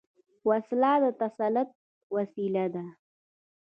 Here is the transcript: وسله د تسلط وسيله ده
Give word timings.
وسله 0.49 0.93
د 1.03 1.05
تسلط 1.21 1.69
وسيله 2.15 2.65
ده 2.73 2.85